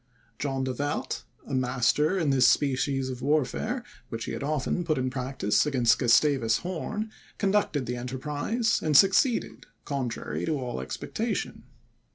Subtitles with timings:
[0.39, 4.97] John de Werth, a master in this species of warfare, which he had often put
[4.97, 11.65] in practice against Gustavus Horn, conducted the enterprise, and succeeded, contrary to all expectation.